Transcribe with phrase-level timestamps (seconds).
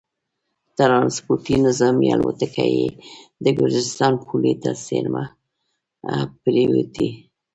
[0.77, 2.87] ټرانسپورټي نظامي الوتکه یې
[3.43, 5.23] د ګرجستان پولې ته څېرمه
[6.41, 7.09] پرېوتې